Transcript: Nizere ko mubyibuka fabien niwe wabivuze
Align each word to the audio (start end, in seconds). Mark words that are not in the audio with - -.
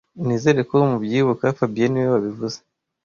Nizere 0.25 0.61
ko 0.69 0.75
mubyibuka 0.89 1.45
fabien 1.57 1.89
niwe 1.91 2.07
wabivuze 2.13 2.57